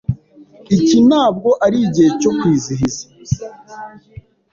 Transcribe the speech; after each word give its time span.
Iki 0.75 0.97
ntabwo 1.07 1.49
arigihe 1.65 2.09
cyo 2.21 2.31
kwizihiza. 2.37 3.03